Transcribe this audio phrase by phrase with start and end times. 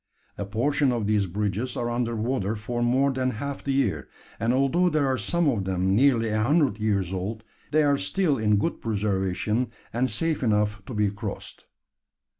[0.35, 4.07] A portion of these bridges are under water for more than half the year;
[4.39, 8.39] and although there are some of them nearly a hundred years old, they are still
[8.39, 11.67] in good preservation, and safe enough to be crossed.